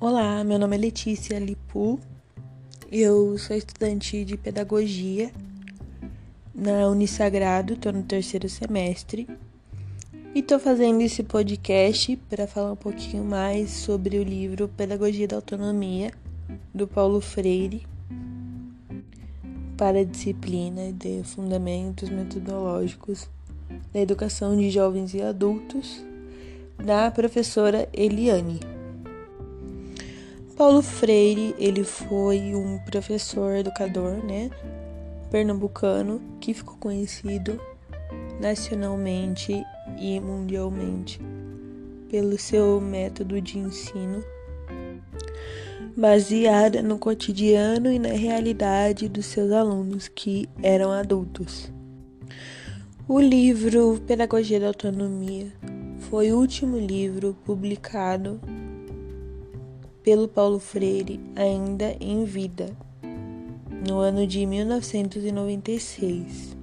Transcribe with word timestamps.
Olá, 0.00 0.44
meu 0.44 0.60
nome 0.60 0.76
é 0.76 0.78
Letícia 0.78 1.40
Lipu, 1.40 1.98
eu 2.88 3.36
sou 3.36 3.56
estudante 3.56 4.24
de 4.24 4.36
pedagogia 4.36 5.32
na 6.54 6.86
Unisagrado, 6.86 7.72
estou 7.72 7.92
no 7.92 8.04
terceiro 8.04 8.48
semestre 8.48 9.26
e 10.32 10.38
estou 10.38 10.60
fazendo 10.60 11.00
esse 11.00 11.24
podcast 11.24 12.14
para 12.30 12.46
falar 12.46 12.74
um 12.74 12.76
pouquinho 12.76 13.24
mais 13.24 13.70
sobre 13.70 14.20
o 14.20 14.22
livro 14.22 14.68
Pedagogia 14.68 15.26
da 15.26 15.34
Autonomia 15.34 16.12
do 16.72 16.86
Paulo 16.86 17.20
Freire 17.20 17.84
para 19.76 19.98
a 19.98 20.04
disciplina 20.04 20.92
de 20.92 21.24
Fundamentos 21.24 22.08
Metodológicos 22.08 23.28
da 23.92 23.98
Educação 23.98 24.56
de 24.56 24.70
Jovens 24.70 25.12
e 25.12 25.20
Adultos 25.20 26.00
da 26.78 27.10
professora 27.10 27.88
Eliane. 27.92 28.77
Paulo 30.58 30.82
Freire, 30.82 31.54
ele 31.56 31.84
foi 31.84 32.52
um 32.52 32.80
professor 32.80 33.54
educador, 33.54 34.14
né, 34.24 34.50
pernambucano 35.30 36.20
que 36.40 36.52
ficou 36.52 36.76
conhecido 36.78 37.60
nacionalmente 38.40 39.64
e 39.96 40.18
mundialmente 40.18 41.20
pelo 42.10 42.36
seu 42.36 42.80
método 42.80 43.40
de 43.40 43.56
ensino 43.56 44.24
baseada 45.96 46.82
no 46.82 46.98
cotidiano 46.98 47.92
e 47.92 47.98
na 48.00 48.08
realidade 48.08 49.08
dos 49.08 49.26
seus 49.26 49.52
alunos 49.52 50.08
que 50.08 50.48
eram 50.60 50.90
adultos. 50.90 51.72
O 53.06 53.20
livro 53.20 54.02
Pedagogia 54.08 54.58
da 54.58 54.66
Autonomia 54.66 55.52
foi 56.10 56.32
o 56.32 56.36
último 56.36 56.76
livro 56.76 57.36
publicado 57.44 58.40
pelo 60.08 60.26
Paulo 60.26 60.58
Freire 60.58 61.20
ainda 61.36 61.94
em 62.00 62.24
vida, 62.24 62.74
no 63.86 63.98
ano 63.98 64.26
de 64.26 64.46
1996. 64.46 66.56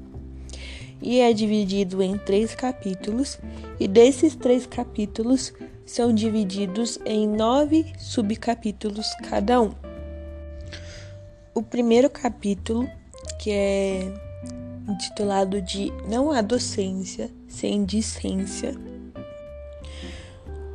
E 1.00 1.20
é 1.20 1.32
dividido 1.32 2.02
em 2.02 2.18
três 2.18 2.56
capítulos, 2.56 3.38
e 3.80 3.88
desses 3.88 4.36
três 4.36 4.66
capítulos 4.66 5.54
são 5.86 6.12
divididos 6.12 6.98
em 7.06 7.28
nove 7.28 7.94
subcapítulos 8.00 9.14
cada 9.30 9.62
um. 9.62 9.70
O 11.54 11.62
primeiro 11.62 12.10
capítulo, 12.10 12.90
que 13.40 13.52
é 13.52 14.12
intitulado 14.90 15.62
de 15.62 15.94
Não 16.10 16.32
há 16.32 16.42
docência 16.42 17.30
sem 17.48 17.86
discência, 17.86 18.73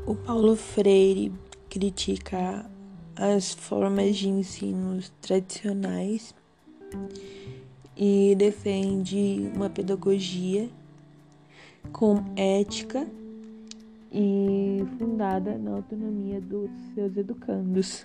o 0.07 0.15
Paulo 0.15 0.55
Freire 0.55 1.33
critica 1.71 2.67
as 3.17 3.53
formas 3.53 4.17
de 4.17 4.29
ensino 4.29 5.01
tradicionais 5.23 6.35
e 7.97 8.35
defende 8.37 9.51
uma 9.55 9.71
pedagogia 9.71 10.69
com 11.93 12.25
ética 12.35 13.07
e 14.13 14.85
fundada 14.98 15.57
na 15.57 15.77
autonomia 15.77 16.41
dos 16.41 16.69
seus 16.95 17.17
educandos, 17.17 18.05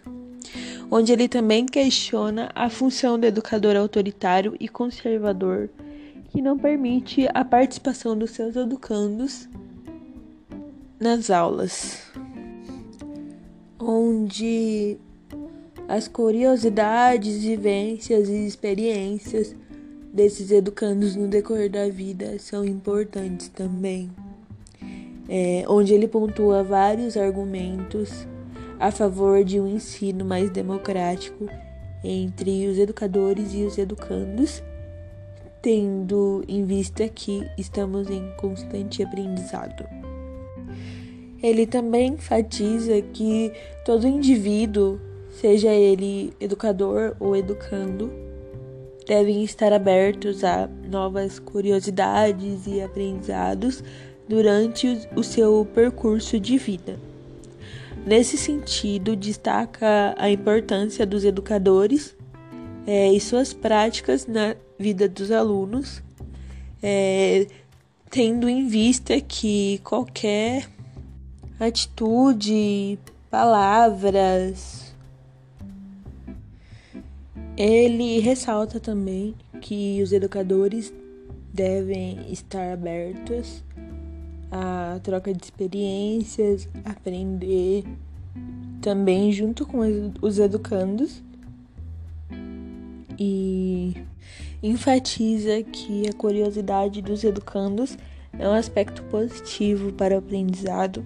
onde 0.91 1.11
ele 1.11 1.27
também 1.27 1.65
questiona 1.65 2.51
a 2.53 2.69
função 2.69 3.19
do 3.19 3.25
educador 3.25 3.75
autoritário 3.75 4.55
e 4.59 4.69
conservador 4.69 5.69
que 6.29 6.41
não 6.41 6.57
permite 6.57 7.27
a 7.33 7.43
participação 7.43 8.15
dos 8.15 8.31
seus 8.31 8.55
educandos 8.55 9.49
nas 10.99 11.29
aulas, 11.29 12.11
onde 13.79 14.97
as 15.87 16.07
curiosidades, 16.07 17.43
vivências 17.43 18.29
e 18.29 18.45
experiências 18.45 19.55
desses 20.13 20.51
educandos 20.51 21.15
no 21.15 21.27
decorrer 21.27 21.69
da 21.69 21.89
vida 21.89 22.39
são 22.39 22.63
importantes 22.65 23.49
também 23.49 24.09
é, 25.27 25.63
onde 25.67 25.93
ele 25.93 26.07
pontua 26.07 26.63
vários 26.63 27.17
argumentos 27.17 28.27
a 28.79 28.91
favor 28.91 29.43
de 29.43 29.59
um 29.59 29.67
ensino 29.67 30.25
mais 30.25 30.49
democrático 30.49 31.47
entre 32.03 32.67
os 32.67 32.77
educadores 32.77 33.53
e 33.53 33.63
os 33.63 33.77
educandos, 33.77 34.61
tendo 35.61 36.43
em 36.47 36.63
vista 36.65 37.07
que 37.07 37.49
estamos 37.57 38.09
em 38.09 38.29
constante 38.37 39.01
aprendizado. 39.01 40.04
Ele 41.45 41.67
também 41.67 42.13
enfatiza 42.13 43.03
que 43.13 43.51
todo 43.85 44.07
indivíduo, 44.07 44.99
seja 45.29 45.69
ele 45.69 46.33
educador 46.39 47.15
ou 47.19 47.35
educando, 47.35 48.11
devem 49.05 49.43
estar 49.43 49.71
abertos 49.71 50.43
a 50.43 50.67
novas 50.89 51.37
curiosidades 51.37 52.65
e 52.65 52.81
aprendizados 52.81 53.83
durante 54.27 55.07
o 55.15 55.21
seu 55.21 55.67
percurso 55.71 56.39
de 56.39 56.57
vida. 56.57 56.97
Nesse 58.03 58.39
sentido, 58.39 59.15
destaca 59.15 60.15
a 60.17 60.27
importância 60.31 61.05
dos 61.05 61.23
educadores 61.23 62.15
é, 62.87 63.11
e 63.11 63.19
suas 63.19 63.53
práticas 63.53 64.25
na 64.25 64.55
vida 64.79 65.07
dos 65.07 65.29
alunos, 65.29 66.01
é, 66.81 67.45
tendo 68.09 68.49
em 68.49 68.67
vista 68.67 69.21
que 69.21 69.79
qualquer 69.83 70.73
atitude, 71.59 72.99
palavras, 73.29 74.93
ele 77.57 78.19
ressalta 78.19 78.79
também 78.79 79.33
que 79.61 80.01
os 80.03 80.11
educadores 80.11 80.93
devem 81.53 82.31
estar 82.31 82.73
abertos 82.73 83.63
a 84.51 84.99
troca 85.01 85.33
de 85.33 85.43
experiências, 85.43 86.67
aprender 86.83 87.83
também 88.81 89.31
junto 89.31 89.65
com 89.65 89.79
os 90.21 90.39
educandos. 90.39 91.23
E 93.17 93.95
enfatiza 94.61 95.63
que 95.63 96.07
a 96.09 96.13
curiosidade 96.13 97.01
dos 97.01 97.23
educandos 97.23 97.97
é 98.39 98.47
um 98.47 98.53
aspecto 98.53 99.03
positivo 99.03 99.91
para 99.93 100.15
o 100.15 100.17
aprendizado 100.17 101.03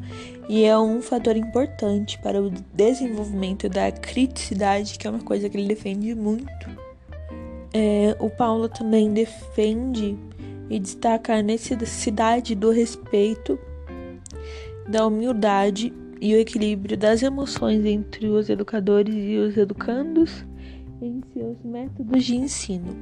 e 0.48 0.64
é 0.64 0.78
um 0.78 1.02
fator 1.02 1.36
importante 1.36 2.20
para 2.20 2.42
o 2.42 2.50
desenvolvimento 2.74 3.70
da 3.70 3.92
criticidade, 3.92 4.98
que 4.98 5.08
é 5.08 5.10
uma 5.10 5.20
coisa 5.20 5.50
que 5.50 5.58
ele 5.58 5.68
defende 5.68 6.16
muito. 6.16 6.70
É, 7.74 8.16
o 8.20 8.30
Paulo 8.30 8.68
também 8.68 9.14
defende 9.14 10.18
e 10.70 10.80
destaca 10.80 11.36
a 11.36 11.42
necessidade 11.42 12.56
do 12.56 12.72
respeito, 12.72 13.60
da 14.88 15.06
humildade 15.06 15.94
e 16.20 16.34
o 16.34 16.38
equilíbrio 16.38 16.98
das 16.98 17.22
emoções 17.22 17.86
entre 17.86 18.28
os 18.28 18.50
educadores 18.50 19.14
e 19.16 19.38
os 19.38 19.56
educandos 19.56 20.46
em 21.02 21.22
seus 21.34 21.58
métodos 21.64 22.24
de 22.26 22.36
ensino. 22.36 22.96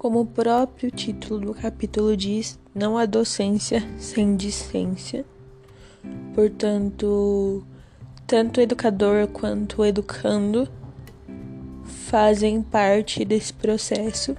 Como 0.00 0.20
o 0.20 0.24
próprio 0.24 0.90
título 0.90 1.38
do 1.38 1.52
capítulo 1.52 2.16
diz, 2.16 2.58
não 2.74 2.96
há 2.96 3.04
docência 3.04 3.86
sem 3.98 4.34
discência. 4.34 5.26
Portanto, 6.34 7.62
tanto 8.26 8.60
o 8.60 8.62
educador 8.62 9.28
quanto 9.28 9.82
o 9.82 9.84
educando 9.84 10.66
fazem 11.84 12.62
parte 12.62 13.26
desse 13.26 13.52
processo 13.52 14.34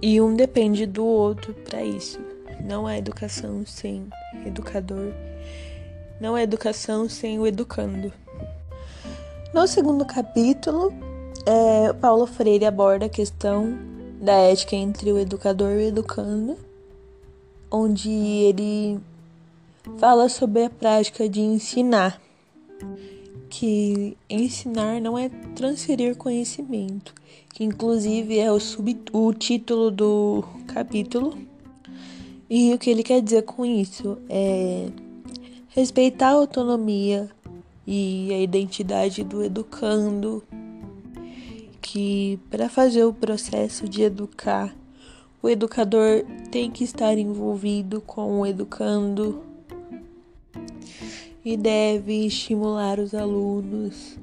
e 0.00 0.18
um 0.18 0.34
depende 0.34 0.86
do 0.86 1.04
outro 1.04 1.52
para 1.52 1.84
isso. 1.84 2.18
Não 2.64 2.86
há 2.86 2.96
educação 2.96 3.66
sem 3.66 4.08
educador, 4.46 5.12
não 6.18 6.36
há 6.36 6.42
educação 6.42 7.06
sem 7.06 7.38
o 7.38 7.46
educando. 7.46 8.10
No 9.52 9.66
segundo 9.66 10.06
capítulo, 10.06 11.09
é, 11.46 11.92
Paulo 11.94 12.26
Freire 12.26 12.64
aborda 12.64 13.06
a 13.06 13.08
questão 13.08 13.78
da 14.20 14.32
ética 14.32 14.76
entre 14.76 15.12
o 15.12 15.18
educador 15.18 15.72
e 15.72 15.76
o 15.76 15.88
educando, 15.88 16.56
onde 17.70 18.10
ele 18.10 19.00
fala 19.98 20.28
sobre 20.28 20.64
a 20.64 20.70
prática 20.70 21.28
de 21.28 21.40
ensinar, 21.40 22.20
que 23.48 24.16
ensinar 24.28 25.00
não 25.00 25.18
é 25.18 25.28
transferir 25.54 26.16
conhecimento, 26.16 27.14
que 27.54 27.64
inclusive 27.64 28.38
é 28.38 28.52
o, 28.52 28.60
sub, 28.60 28.98
o 29.12 29.32
título 29.32 29.90
do 29.90 30.44
capítulo. 30.66 31.36
E 32.48 32.74
o 32.74 32.78
que 32.78 32.90
ele 32.90 33.04
quer 33.04 33.22
dizer 33.22 33.42
com 33.42 33.64
isso 33.64 34.18
é 34.28 34.88
respeitar 35.68 36.30
a 36.30 36.34
autonomia 36.34 37.30
e 37.86 38.32
a 38.32 38.40
identidade 38.40 39.22
do 39.22 39.42
educando, 39.42 40.42
que 41.92 42.38
para 42.48 42.68
fazer 42.68 43.02
o 43.02 43.12
processo 43.12 43.88
de 43.88 44.02
educar, 44.02 44.72
o 45.42 45.48
educador 45.48 46.24
tem 46.48 46.70
que 46.70 46.84
estar 46.84 47.18
envolvido 47.18 48.00
com 48.00 48.40
o 48.40 48.46
educando 48.46 49.42
e 51.44 51.56
deve 51.56 52.26
estimular 52.26 53.00
os 53.00 53.12
alunos 53.12 54.16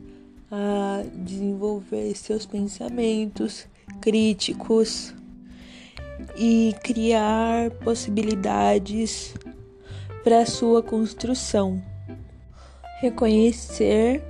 a 0.49 1.03
desenvolver 1.13 2.15
seus 2.15 2.45
pensamentos 2.45 3.67
críticos 3.99 5.13
e 6.37 6.73
criar 6.81 7.69
possibilidades 7.83 9.33
para 10.23 10.45
sua 10.45 10.81
construção. 10.81 11.83
Reconhecer 13.01 14.23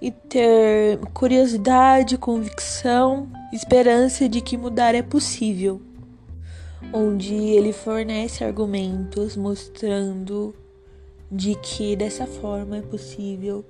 e 0.00 0.10
ter 0.10 0.98
curiosidade, 1.14 2.18
convicção, 2.18 3.28
esperança 3.52 4.28
de 4.28 4.40
que 4.40 4.56
mudar 4.56 4.94
é 4.94 5.02
possível. 5.02 5.80
Onde 6.92 7.34
ele 7.34 7.72
fornece 7.72 8.44
argumentos 8.44 9.36
mostrando 9.36 10.54
de 11.30 11.54
que 11.56 11.96
dessa 11.96 12.26
forma 12.26 12.76
é 12.78 12.82
possível 12.82 13.64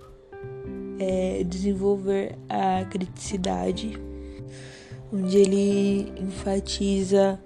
é, 0.99 1.45
desenvolver 1.45 2.37
a 2.49 2.85
criticidade, 2.85 3.99
onde 5.13 5.39
ele 5.39 6.13
enfatiza 6.21 7.41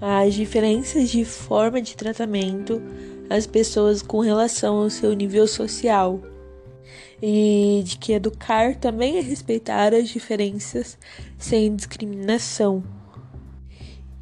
as 0.00 0.34
diferenças 0.34 1.08
de 1.08 1.24
forma 1.24 1.80
de 1.80 1.96
tratamento 1.96 2.80
às 3.30 3.46
pessoas 3.46 4.02
com 4.02 4.20
relação 4.20 4.76
ao 4.76 4.90
seu 4.90 5.14
nível 5.14 5.46
social 5.46 6.20
e 7.26 7.82
de 7.82 7.96
que 7.96 8.12
educar 8.12 8.76
também 8.76 9.16
é 9.16 9.20
respeitar 9.22 9.94
as 9.94 10.10
diferenças 10.10 10.98
sem 11.38 11.74
discriminação 11.74 12.84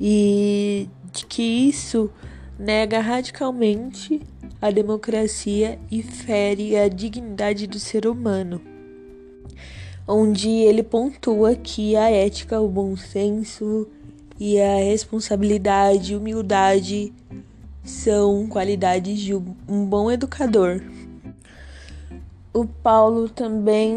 e 0.01 0.89
de 1.13 1.27
que 1.27 1.43
isso 1.43 2.09
nega 2.57 3.01
radicalmente 3.01 4.21
a 4.61 4.71
democracia 4.71 5.81
e 5.91 6.01
fere 6.01 6.77
a 6.77 6.87
dignidade 6.87 7.67
do 7.67 7.81
ser 7.81 8.07
humano, 8.07 8.63
onde 10.07 10.49
ele 10.49 10.85
pontua 10.85 11.57
que 11.57 11.97
a 11.97 12.09
ética, 12.09 12.61
o 12.61 12.69
bom 12.69 12.97
senso 12.97 13.89
e 14.39 14.61
a 14.61 14.77
responsabilidade 14.77 16.15
humildade 16.15 17.13
são 17.83 18.47
qualidades 18.47 19.19
de 19.19 19.35
um 19.35 19.85
bom 19.87 20.09
educador. 20.09 20.81
O 22.55 22.67
Paulo 22.67 23.31
também 23.31 23.97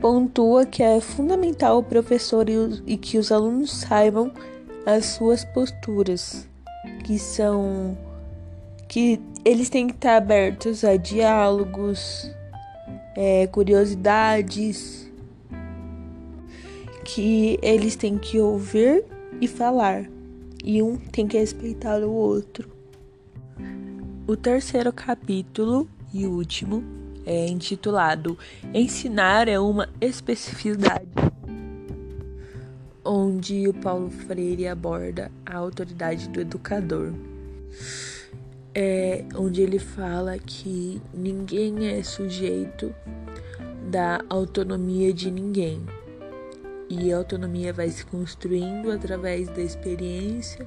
pontua 0.00 0.64
que 0.64 0.82
é 0.82 0.98
fundamental 0.98 1.78
o 1.78 1.82
professor 1.82 2.46
e 2.86 2.96
que 2.96 3.18
os 3.18 3.30
alunos 3.30 3.70
saibam 3.70 4.32
as 4.86 5.04
suas 5.04 5.44
posturas, 5.44 6.48
que 7.04 7.18
são 7.18 7.98
que 8.88 9.20
eles 9.44 9.68
têm 9.68 9.88
que 9.88 9.92
estar 9.92 10.16
abertos 10.16 10.84
a 10.84 10.96
diálogos, 10.96 12.30
é, 13.14 13.46
curiosidades, 13.46 15.12
que 17.04 17.58
eles 17.60 17.94
têm 17.94 18.16
que 18.16 18.40
ouvir 18.40 19.04
e 19.38 19.46
falar, 19.46 20.08
e 20.64 20.82
um 20.82 20.96
tem 20.96 21.28
que 21.28 21.36
respeitar 21.36 21.98
o 21.98 22.10
outro. 22.10 22.70
O 24.26 24.34
terceiro 24.34 24.90
capítulo 24.94 25.86
e 26.14 26.26
último 26.26 27.01
é 27.24 27.46
intitulado 27.46 28.38
Ensinar 28.74 29.48
é 29.48 29.58
uma 29.58 29.88
especificidade, 30.00 31.08
onde 33.04 33.68
o 33.68 33.74
Paulo 33.74 34.10
Freire 34.10 34.68
aborda 34.68 35.30
a 35.44 35.56
autoridade 35.56 36.28
do 36.28 36.40
educador 36.40 37.12
é 38.74 39.24
onde 39.34 39.60
ele 39.60 39.78
fala 39.78 40.38
que 40.38 41.00
ninguém 41.12 41.88
é 41.88 42.02
sujeito 42.02 42.94
da 43.90 44.22
autonomia 44.28 45.12
de 45.12 45.30
ninguém. 45.30 45.82
E 46.88 47.12
a 47.12 47.18
autonomia 47.18 47.72
vai 47.72 47.88
se 47.88 48.04
construindo 48.04 48.90
através 48.90 49.48
da 49.48 49.62
experiência 49.62 50.66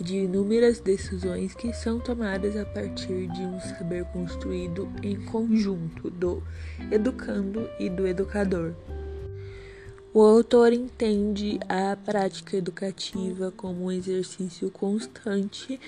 de 0.00 0.16
inúmeras 0.16 0.80
decisões 0.80 1.54
que 1.54 1.72
são 1.72 1.98
tomadas 1.98 2.56
a 2.56 2.64
partir 2.64 3.26
de 3.28 3.42
um 3.42 3.60
saber 3.60 4.04
construído 4.06 4.88
em 5.02 5.16
conjunto 5.26 6.10
do 6.10 6.42
educando 6.90 7.68
e 7.78 7.88
do 7.88 8.06
educador. 8.06 8.74
O 10.12 10.22
autor 10.22 10.72
entende 10.72 11.60
a 11.68 11.96
prática 11.96 12.56
educativa 12.56 13.52
como 13.56 13.84
um 13.84 13.92
exercício 13.92 14.68
constante 14.68 15.78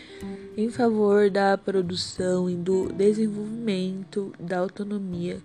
em 0.57 0.71
favor 0.71 1.29
da 1.29 1.59
produção 1.59 2.49
e 2.49 2.55
do 2.55 2.93
desenvolvimento 2.93 4.33
da 4.39 4.61
autonomia 4.61 5.41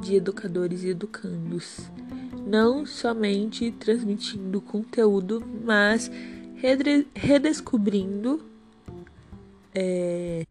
de 0.00 0.16
educadores 0.16 0.84
e 0.84 0.88
educandos, 0.88 1.90
não 2.46 2.86
somente 2.86 3.70
transmitindo 3.72 4.58
conteúdo, 4.58 5.44
mas 5.62 6.10
redescobrindo, 7.14 8.42
é, 9.74 10.46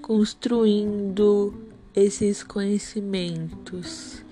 construindo 0.00 1.52
esses 1.94 2.44
conhecimentos 2.44 4.24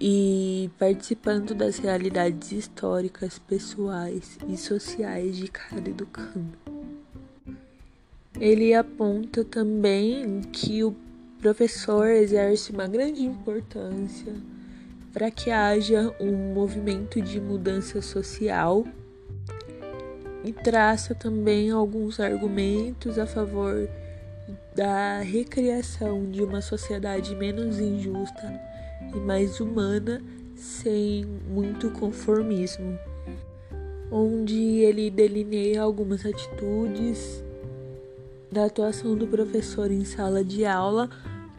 e 0.00 0.70
participando 0.78 1.54
das 1.54 1.78
realidades 1.78 2.52
históricas, 2.52 3.36
pessoais 3.38 4.38
e 4.48 4.56
sociais 4.56 5.36
de 5.36 5.48
cada 5.48 5.90
educando. 5.90 6.56
Ele 8.38 8.72
aponta 8.74 9.42
também 9.42 10.42
que 10.52 10.84
o 10.84 10.94
professor 11.40 12.06
exerce 12.06 12.70
uma 12.70 12.86
grande 12.86 13.24
importância 13.24 14.32
para 15.12 15.32
que 15.32 15.50
haja 15.50 16.14
um 16.20 16.54
movimento 16.54 17.20
de 17.20 17.40
mudança 17.40 18.00
social 18.00 18.86
e 20.44 20.52
traça 20.52 21.14
também 21.14 21.70
alguns 21.70 22.20
argumentos 22.20 23.18
a 23.18 23.26
favor 23.26 23.88
da 24.74 25.20
recriação 25.20 26.30
de 26.30 26.42
uma 26.42 26.60
sociedade 26.60 27.34
menos 27.34 27.80
injusta 27.80 28.60
e 29.14 29.18
mais 29.18 29.60
humana, 29.60 30.22
sem 30.54 31.24
muito 31.48 31.90
conformismo, 31.90 32.98
onde 34.10 34.78
ele 34.78 35.10
delineia 35.10 35.82
algumas 35.82 36.24
atitudes 36.24 37.42
da 38.50 38.64
atuação 38.64 39.14
do 39.14 39.26
professor 39.26 39.90
em 39.90 40.04
sala 40.04 40.44
de 40.44 40.64
aula 40.64 41.10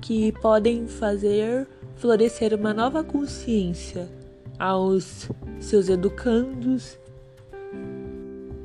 que 0.01 0.31
podem 0.33 0.87
fazer 0.87 1.67
florescer 1.95 2.53
uma 2.53 2.73
nova 2.73 3.03
consciência 3.03 4.09
aos 4.57 5.29
seus 5.59 5.89
educandos 5.89 6.98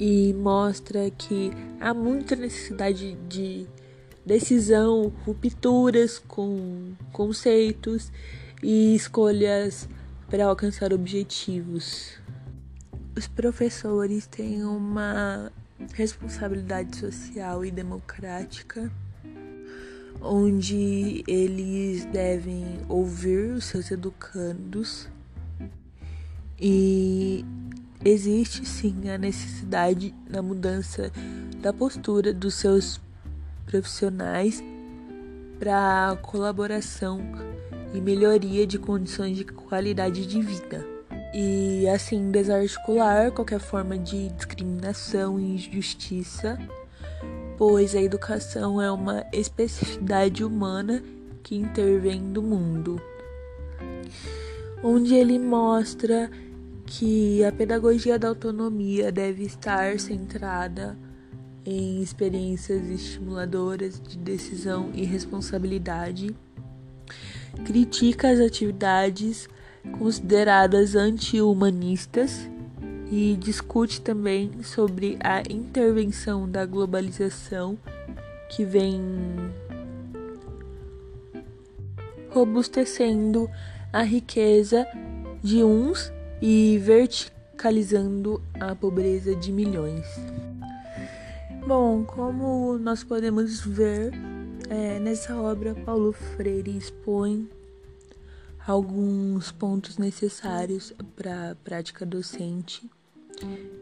e 0.06 0.34
mostra 0.34 1.10
que 1.10 1.50
há 1.80 1.94
muita 1.94 2.36
necessidade 2.36 3.16
de 3.26 3.66
decisão, 4.22 5.10
rupturas 5.24 6.18
com 6.18 6.92
conceitos 7.10 8.12
e 8.62 8.94
escolhas 8.94 9.88
para 10.28 10.44
alcançar 10.44 10.92
objetivos. 10.92 12.18
Os 13.16 13.26
professores 13.26 14.26
têm 14.26 14.62
uma 14.62 15.50
responsabilidade 15.94 16.98
social 16.98 17.64
e 17.64 17.70
democrática, 17.70 18.92
onde 20.20 21.24
eles 21.26 22.04
devem 22.04 22.62
ouvir 22.90 23.52
os 23.52 23.64
seus 23.64 23.90
educandos 23.90 25.08
e 26.60 27.42
existe 28.04 28.66
sim 28.66 29.08
a 29.08 29.16
necessidade 29.16 30.14
da 30.28 30.42
mudança 30.42 31.10
da 31.60 31.72
postura 31.72 32.32
dos 32.34 32.54
seus 32.54 33.00
profissionais 33.66 34.62
para 35.58 36.18
colaboração 36.20 37.22
e 37.94 38.00
melhoria 38.00 38.66
de 38.66 38.78
condições 38.78 39.36
de 39.36 39.44
qualidade 39.44 40.26
de 40.26 40.42
vida. 40.42 40.84
E 41.32 41.88
assim 41.88 42.30
desarticular 42.30 43.32
qualquer 43.32 43.58
forma 43.58 43.96
de 43.96 44.28
discriminação 44.30 45.40
e 45.40 45.54
injustiça, 45.54 46.58
pois 47.56 47.94
a 47.94 48.02
educação 48.02 48.80
é 48.80 48.90
uma 48.90 49.24
especificidade 49.32 50.44
humana 50.44 51.02
que 51.42 51.56
intervém 51.56 52.20
no 52.20 52.42
mundo. 52.42 53.00
Onde 54.82 55.14
ele 55.14 55.38
mostra 55.38 56.30
que 56.98 57.44
a 57.44 57.50
pedagogia 57.50 58.16
da 58.16 58.28
autonomia 58.28 59.10
deve 59.10 59.42
estar 59.42 59.98
centrada 59.98 60.96
em 61.66 62.00
experiências 62.00 62.88
estimuladoras 62.88 64.00
de 64.00 64.16
decisão 64.16 64.90
e 64.94 65.04
responsabilidade 65.04 66.36
critica 67.64 68.30
as 68.30 68.38
atividades 68.38 69.48
consideradas 69.98 70.94
anti-humanistas 70.94 72.48
e 73.10 73.36
discute 73.40 74.00
também 74.00 74.62
sobre 74.62 75.18
a 75.20 75.42
intervenção 75.50 76.48
da 76.48 76.64
globalização 76.64 77.76
que 78.48 78.64
vem 78.64 79.02
robustecendo 82.30 83.50
a 83.92 84.02
riqueza 84.02 84.86
de 85.42 85.64
uns 85.64 86.12
e 86.46 86.76
verticalizando 86.76 88.38
a 88.60 88.76
pobreza 88.76 89.34
de 89.34 89.50
milhões. 89.50 90.04
Bom, 91.66 92.04
como 92.04 92.76
nós 92.76 93.02
podemos 93.02 93.62
ver, 93.62 94.12
é, 94.68 94.98
nessa 94.98 95.34
obra 95.40 95.74
Paulo 95.74 96.12
Freire 96.12 96.76
expõe 96.76 97.48
alguns 98.66 99.52
pontos 99.52 99.96
necessários 99.96 100.92
para 101.16 101.52
a 101.52 101.54
prática 101.54 102.04
docente 102.04 102.90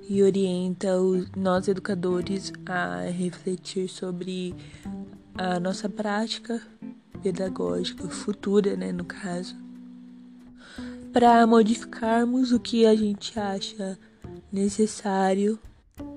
e 0.08 0.22
orienta 0.22 0.96
os, 1.00 1.28
nós 1.32 1.66
educadores 1.66 2.52
a 2.64 3.00
refletir 3.10 3.88
sobre 3.88 4.54
a 5.34 5.58
nossa 5.58 5.88
prática 5.88 6.62
pedagógica 7.24 8.08
futura, 8.08 8.76
né, 8.76 8.92
no 8.92 9.04
caso, 9.04 9.56
para 11.12 11.46
modificarmos 11.46 12.52
o 12.52 12.58
que 12.58 12.86
a 12.86 12.94
gente 12.94 13.38
acha 13.38 13.98
necessário 14.50 15.58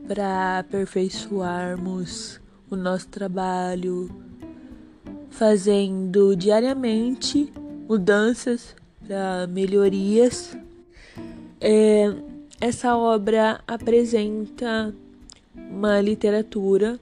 para 0.07 0.59
aperfeiçoarmos 0.59 2.39
o 2.69 2.75
nosso 2.75 3.07
trabalho, 3.09 4.09
fazendo 5.29 6.35
diariamente 6.35 7.51
mudanças 7.87 8.75
para 9.05 9.47
melhorias. 9.47 10.57
É, 11.59 12.13
essa 12.61 12.95
obra 12.95 13.61
apresenta 13.67 14.93
uma 15.55 15.99
literatura 15.99 16.99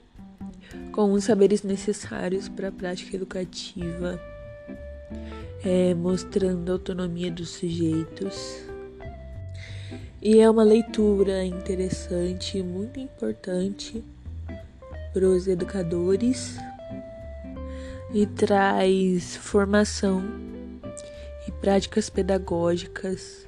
com 0.92 1.14
os 1.14 1.26
saberes 1.26 1.64
necessários 1.64 2.50
para 2.50 2.70
a 2.70 2.72
prática 2.72 3.16
educativa, 3.16 4.20
é, 5.64 5.94
mostrando 5.94 6.70
a 6.70 6.74
autonomia 6.74 7.32
dos 7.32 7.50
sujeitos. 7.50 8.62
E 10.22 10.40
é 10.40 10.50
uma 10.50 10.64
leitura 10.64 11.44
interessante, 11.44 12.62
muito 12.62 13.00
importante 13.00 14.04
para 15.14 15.26
os 15.28 15.48
educadores 15.48 16.58
e 18.14 18.26
traz 18.26 19.36
formação 19.36 20.24
e 21.48 21.52
práticas 21.52 22.10
pedagógicas 22.10 23.46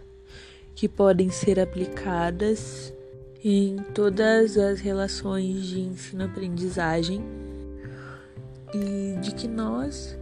que 0.76 0.90
podem 0.90 1.30
ser 1.30 1.60
aplicadas 1.60 2.94
em 3.44 3.78
todas 3.94 4.58
as 4.58 4.80
relações 4.82 5.66
de 5.66 5.80
ensino-aprendizagem 5.80 7.24
e 8.74 9.18
de 9.22 9.34
que 9.34 9.48
nós, 9.48 10.18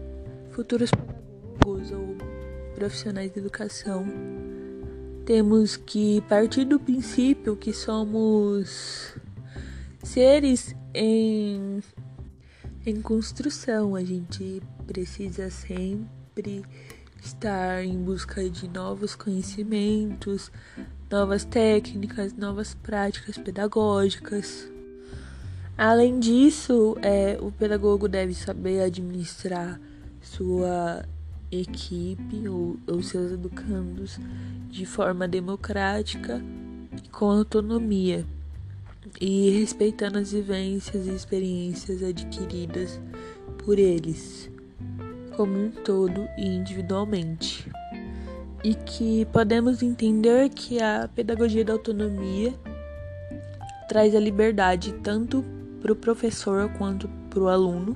futuros 0.51 0.91
ou 1.65 2.17
profissionais 2.75 3.31
de 3.31 3.39
educação, 3.39 4.05
temos 5.25 5.77
que 5.77 6.21
partir 6.27 6.65
do 6.65 6.79
princípio 6.79 7.55
que 7.55 7.71
somos 7.71 9.15
seres 10.03 10.75
em, 10.93 11.81
em 12.85 13.01
construção. 13.01 13.95
A 13.95 14.03
gente 14.03 14.61
precisa 14.85 15.49
sempre 15.49 16.63
estar 17.21 17.83
em 17.83 17.97
busca 17.97 18.49
de 18.49 18.67
novos 18.67 19.15
conhecimentos, 19.15 20.51
novas 21.09 21.45
técnicas, 21.45 22.33
novas 22.33 22.73
práticas 22.73 23.37
pedagógicas. 23.37 24.69
Além 25.77 26.19
disso, 26.19 26.97
é, 27.01 27.37
o 27.41 27.51
pedagogo 27.51 28.07
deve 28.07 28.33
saber 28.33 28.81
administrar 28.81 29.79
sua 30.21 31.05
equipe 31.61 32.47
ou, 32.47 32.77
ou 32.87 33.01
seus 33.01 33.31
educandos 33.31 34.19
de 34.69 34.85
forma 34.85 35.27
democrática 35.27 36.41
e 37.03 37.09
com 37.09 37.29
autonomia 37.29 38.25
e 39.19 39.49
respeitando 39.51 40.17
as 40.17 40.31
vivências 40.31 41.07
e 41.07 41.11
experiências 41.11 42.01
adquiridas 42.01 42.99
por 43.59 43.77
eles, 43.77 44.49
como 45.35 45.57
um 45.57 45.71
todo 45.71 46.27
e 46.37 46.47
individualmente. 46.47 47.69
E 48.63 48.73
que 48.73 49.25
podemos 49.25 49.83
entender 49.83 50.49
que 50.49 50.81
a 50.81 51.09
pedagogia 51.13 51.65
da 51.65 51.73
autonomia 51.73 52.53
traz 53.89 54.15
a 54.15 54.19
liberdade 54.19 54.93
tanto 55.03 55.43
para 55.81 55.91
o 55.91 55.95
professor 55.95 56.69
quanto 56.77 57.09
para 57.29 57.41
o 57.41 57.49
aluno 57.49 57.93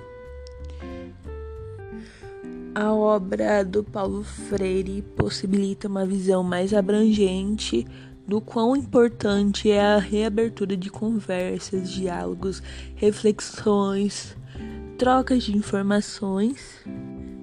a 2.79 2.93
obra 2.93 3.65
do 3.65 3.83
Paulo 3.83 4.23
Freire 4.23 5.01
possibilita 5.15 5.87
uma 5.87 6.05
visão 6.05 6.43
mais 6.43 6.75
abrangente 6.75 7.87
do 8.27 8.39
quão 8.39 8.75
importante 8.75 9.71
é 9.71 9.81
a 9.81 9.97
reabertura 9.97 10.77
de 10.77 10.87
conversas, 10.91 11.89
diálogos, 11.89 12.61
reflexões, 12.93 14.37
trocas 14.95 15.41
de 15.45 15.57
informações 15.57 16.85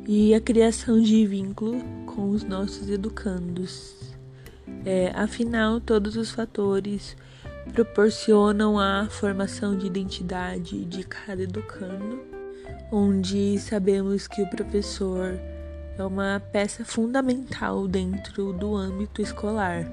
e 0.07 0.33
a 0.33 0.41
criação 0.41 1.00
de 1.00 1.26
vínculo 1.26 1.83
com 2.07 2.31
os 2.31 2.45
nossos 2.45 2.88
educandos. 2.88 4.14
É, 4.85 5.11
afinal, 5.17 5.81
todos 5.81 6.14
os 6.14 6.31
fatores 6.31 7.17
proporcionam 7.73 8.79
a 8.79 9.09
formação 9.11 9.76
de 9.76 9.88
identidade 9.88 10.85
de 10.85 11.03
cada 11.03 11.43
educando 11.43 12.34
onde 12.96 13.58
sabemos 13.58 14.28
que 14.28 14.40
o 14.40 14.46
professor 14.46 15.36
é 15.98 16.04
uma 16.04 16.40
peça 16.52 16.84
fundamental 16.84 17.88
dentro 17.88 18.52
do 18.52 18.76
âmbito 18.76 19.20
escolar. 19.20 19.84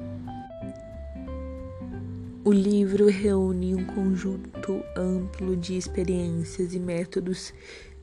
O 2.45 2.51
livro 2.51 3.07
reúne 3.07 3.73
um 3.73 3.83
conjunto 3.85 4.83
amplo 4.95 5.57
de 5.57 5.77
experiências 5.77 6.75
e 6.75 6.79
métodos 6.79 7.51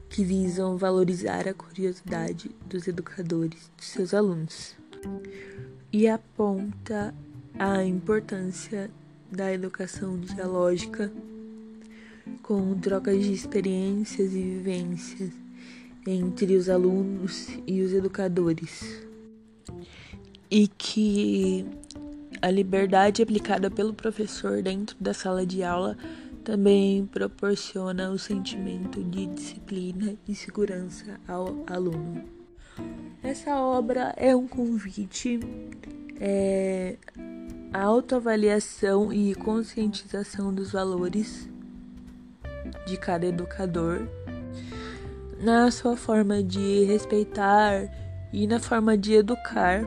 que 0.09 0.25
visam 0.25 0.77
valorizar 0.77 1.47
a 1.47 1.55
curiosidade 1.55 2.51
dos 2.67 2.89
educadores 2.89 3.71
de 3.77 3.85
seus 3.85 4.13
alunos 4.13 4.75
e 5.93 6.09
aponta 6.09 7.15
a 7.57 7.85
importância 7.85 8.91
da 9.31 9.53
educação 9.53 10.19
dialógica 10.19 11.13
com 12.43 12.75
trocas 12.79 13.23
de 13.23 13.33
experiências 13.33 14.33
e 14.33 14.41
vivências 14.41 15.31
entre 16.07 16.57
os 16.57 16.69
alunos 16.69 17.49
e 17.67 17.83
os 17.83 17.93
educadores, 17.93 19.07
e 20.51 20.67
que 20.67 21.67
a 22.41 22.51
liberdade 22.51 23.23
aplicada 23.23 23.71
pelo 23.71 23.93
professor 23.93 24.63
dentro 24.63 24.97
da 24.99 25.13
sala 25.13 25.45
de 25.45 25.63
aula 25.63 25.97
também 26.45 27.05
proporciona 27.05 28.11
o 28.11 28.19
sentimento 28.19 29.05
de 29.05 29.27
disciplina 29.27 30.15
e 30.27 30.35
segurança 30.35 31.21
ao 31.29 31.65
aluno. 31.67 32.25
Essa 33.23 33.61
obra 33.61 34.15
é 34.17 34.35
um 34.35 34.49
convite 34.49 35.41
é, 36.19 36.97
à 37.73 37.83
autoavaliação 37.83 39.13
e 39.13 39.35
conscientização 39.35 40.55
dos 40.55 40.73
valores 40.73 41.49
de 42.89 42.97
cada 42.97 43.27
educador, 43.27 44.09
na 45.41 45.71
sua 45.71 45.97
forma 45.97 46.43
de 46.43 46.85
respeitar 46.85 47.89
e 48.33 48.47
na 48.47 48.59
forma 48.59 48.97
de 48.97 49.15
educar, 49.15 49.87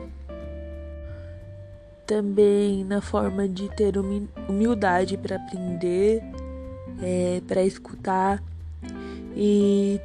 também 2.06 2.84
na 2.84 3.00
forma 3.00 3.48
de 3.48 3.68
ter 3.70 3.94
humildade 4.48 5.16
para 5.16 5.36
aprender, 5.36 6.22
é, 7.02 7.40
para 7.46 7.62
escutar 7.64 8.42
e 9.36 10.00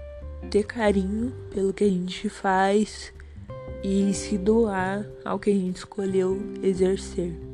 ter 0.49 0.63
carinho 0.63 1.33
pelo 1.53 1.73
que 1.73 1.83
a 1.83 1.89
gente 1.89 2.29
faz 2.29 3.13
e 3.83 4.13
se 4.13 4.37
doar 4.37 5.05
ao 5.23 5.37
que 5.37 5.49
a 5.49 5.53
gente 5.53 5.77
escolheu 5.77 6.41
exercer. 6.63 7.46